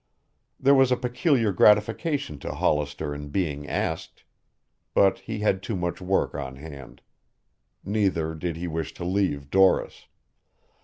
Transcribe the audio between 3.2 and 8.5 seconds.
being asked. But he had too much work on hand. Neither